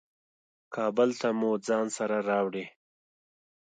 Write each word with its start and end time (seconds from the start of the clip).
کابل 0.75 1.09
ته 1.21 1.29
مو 1.39 1.51
ځان 1.67 1.85
سره 1.97 2.17
راوړې. 2.29 2.65